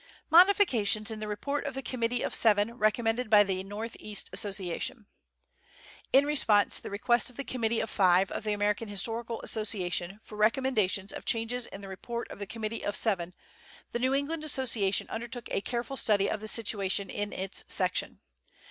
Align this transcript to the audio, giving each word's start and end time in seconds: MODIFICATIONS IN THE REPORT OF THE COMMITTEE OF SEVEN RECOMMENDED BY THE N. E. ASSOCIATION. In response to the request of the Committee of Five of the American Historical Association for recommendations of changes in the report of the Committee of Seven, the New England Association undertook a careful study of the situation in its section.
MODIFICATIONS 0.31 1.11
IN 1.11 1.19
THE 1.19 1.27
REPORT 1.27 1.63
OF 1.67 1.75
THE 1.75 1.83
COMMITTEE 1.83 2.23
OF 2.23 2.33
SEVEN 2.33 2.73
RECOMMENDED 2.75 3.29
BY 3.29 3.43
THE 3.43 3.59
N. 3.59 3.89
E. 3.99 4.15
ASSOCIATION. 4.33 5.05
In 6.11 6.25
response 6.25 6.75
to 6.75 6.81
the 6.81 6.89
request 6.89 7.29
of 7.29 7.37
the 7.37 7.43
Committee 7.43 7.79
of 7.81 7.87
Five 7.87 8.31
of 8.31 8.43
the 8.43 8.51
American 8.53 8.87
Historical 8.87 9.39
Association 9.43 10.19
for 10.23 10.37
recommendations 10.37 11.13
of 11.13 11.25
changes 11.25 11.67
in 11.67 11.81
the 11.81 11.87
report 11.87 12.27
of 12.31 12.39
the 12.39 12.47
Committee 12.47 12.83
of 12.83 12.95
Seven, 12.95 13.31
the 13.91 13.99
New 13.99 14.15
England 14.15 14.43
Association 14.43 15.07
undertook 15.11 15.47
a 15.51 15.61
careful 15.61 15.95
study 15.95 16.27
of 16.27 16.39
the 16.39 16.47
situation 16.47 17.11
in 17.11 17.31
its 17.31 17.63
section. 17.67 18.21